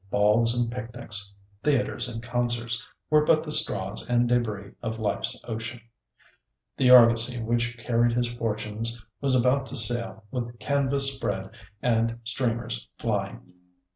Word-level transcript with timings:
Balls 0.09 0.59
and 0.59 0.71
picnics, 0.71 1.35
theatres 1.61 2.09
and 2.09 2.23
concerts, 2.23 2.83
were 3.11 3.23
but 3.23 3.43
the 3.43 3.51
straws 3.51 4.03
and 4.09 4.27
débris 4.27 4.73
of 4.81 4.97
life's 4.97 5.39
ocean. 5.43 5.79
The 6.75 6.89
argosy 6.89 7.39
which 7.39 7.77
carried 7.77 8.13
his 8.13 8.27
fortunes 8.31 8.99
was 9.21 9.35
about 9.35 9.67
to 9.67 9.75
sail 9.75 10.23
with 10.31 10.57
canvas 10.57 11.13
spread 11.13 11.51
and 11.83 12.17
streamers 12.23 12.89
flying. 12.97 13.53